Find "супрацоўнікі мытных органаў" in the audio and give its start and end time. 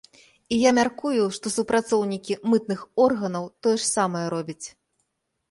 1.57-3.43